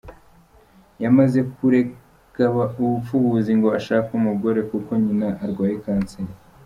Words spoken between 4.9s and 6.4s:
nyina arwaye cancer.